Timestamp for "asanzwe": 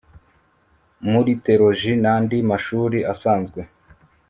3.13-3.61